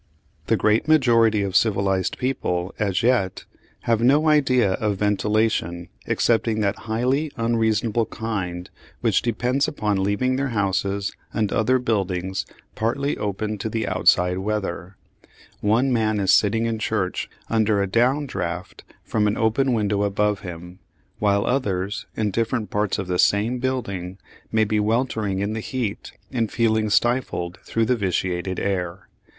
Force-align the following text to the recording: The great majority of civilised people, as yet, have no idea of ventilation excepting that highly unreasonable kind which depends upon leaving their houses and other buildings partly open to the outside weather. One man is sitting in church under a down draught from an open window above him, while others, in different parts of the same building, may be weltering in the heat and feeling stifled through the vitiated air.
The 0.47 0.57
great 0.57 0.87
majority 0.87 1.43
of 1.43 1.55
civilised 1.55 2.17
people, 2.17 2.73
as 2.79 3.03
yet, 3.03 3.45
have 3.81 4.01
no 4.01 4.29
idea 4.29 4.71
of 4.73 4.97
ventilation 4.97 5.89
excepting 6.07 6.59
that 6.61 6.75
highly 6.89 7.31
unreasonable 7.37 8.07
kind 8.07 8.67
which 9.01 9.21
depends 9.21 9.67
upon 9.67 10.01
leaving 10.01 10.37
their 10.37 10.47
houses 10.57 11.11
and 11.33 11.51
other 11.53 11.77
buildings 11.77 12.47
partly 12.73 13.15
open 13.17 13.59
to 13.59 13.69
the 13.69 13.87
outside 13.87 14.39
weather. 14.39 14.97
One 15.59 15.93
man 15.93 16.19
is 16.19 16.31
sitting 16.33 16.65
in 16.65 16.79
church 16.79 17.29
under 17.47 17.79
a 17.79 17.85
down 17.85 18.25
draught 18.25 18.83
from 19.03 19.27
an 19.27 19.37
open 19.37 19.71
window 19.71 20.01
above 20.01 20.39
him, 20.39 20.79
while 21.19 21.45
others, 21.45 22.07
in 22.17 22.31
different 22.31 22.71
parts 22.71 22.97
of 22.97 23.05
the 23.05 23.19
same 23.19 23.59
building, 23.59 24.17
may 24.51 24.63
be 24.63 24.79
weltering 24.79 25.41
in 25.41 25.53
the 25.53 25.59
heat 25.59 26.11
and 26.31 26.51
feeling 26.51 26.89
stifled 26.89 27.59
through 27.63 27.85
the 27.85 27.95
vitiated 27.95 28.59
air. 28.59 29.07